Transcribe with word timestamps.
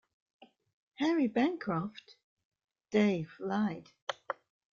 Harry 0.95 1.27
Bancroft, 1.27 2.15
Dave 2.89 3.35
lied. 3.39 3.91